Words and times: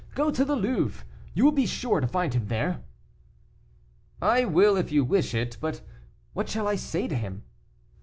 Go 0.15 0.31
to 0.31 0.43
the 0.43 0.55
Louvre; 0.55 1.05
you 1.35 1.45
will 1.45 1.51
be 1.51 1.67
sure 1.67 2.01
to 2.01 2.07
find 2.07 2.33
him 2.33 2.47
there." 2.47 2.81
"I 4.19 4.45
will 4.45 4.75
if 4.75 4.91
you 4.91 5.05
wish 5.05 5.35
it; 5.35 5.57
but 5.61 5.83
what 6.33 6.49
shall 6.49 6.67
I 6.67 6.73
say 6.75 7.07
to 7.07 7.15
him?" 7.15 7.43